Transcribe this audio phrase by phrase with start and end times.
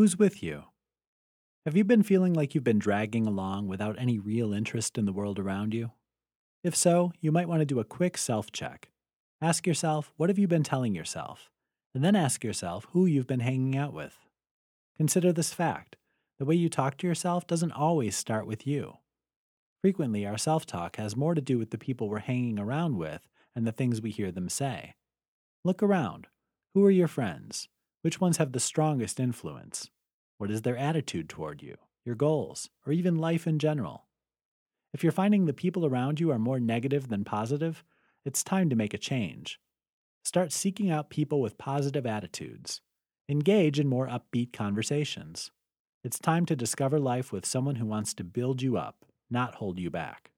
[0.00, 0.62] Who's with you?
[1.66, 5.12] Have you been feeling like you've been dragging along without any real interest in the
[5.12, 5.90] world around you?
[6.64, 8.88] If so, you might want to do a quick self check.
[9.42, 11.50] Ask yourself, what have you been telling yourself?
[11.94, 14.18] And then ask yourself who you've been hanging out with.
[14.96, 15.96] Consider this fact
[16.38, 18.96] the way you talk to yourself doesn't always start with you.
[19.82, 23.28] Frequently, our self talk has more to do with the people we're hanging around with
[23.54, 24.94] and the things we hear them say.
[25.62, 26.26] Look around.
[26.72, 27.68] Who are your friends?
[28.02, 29.90] Which ones have the strongest influence?
[30.38, 34.06] What is their attitude toward you, your goals, or even life in general?
[34.94, 37.84] If you're finding the people around you are more negative than positive,
[38.24, 39.60] it's time to make a change.
[40.24, 42.80] Start seeking out people with positive attitudes.
[43.28, 45.50] Engage in more upbeat conversations.
[46.02, 49.78] It's time to discover life with someone who wants to build you up, not hold
[49.78, 50.30] you back.